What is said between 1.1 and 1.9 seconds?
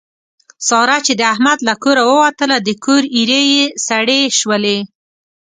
د احمد له